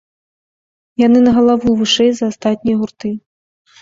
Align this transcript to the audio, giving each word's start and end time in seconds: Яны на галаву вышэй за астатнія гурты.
Яны 1.01 1.19
на 1.27 1.31
галаву 1.37 1.69
вышэй 1.81 2.11
за 2.21 2.25
астатнія 2.33 2.75
гурты. 2.85 3.09